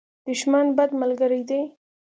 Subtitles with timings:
[0.27, 1.61] دښمن، بد ملګری دی.